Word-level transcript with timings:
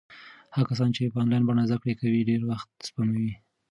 هغه 0.53 0.65
کسان 0.69 0.89
چې 0.95 1.11
په 1.13 1.17
انلاین 1.21 1.43
بڼه 1.47 1.63
زده 1.69 1.77
کړې 1.81 1.93
کوي 2.01 2.21
ډېر 2.29 2.41
وخت 2.51 2.69
سپموي. 2.87 3.33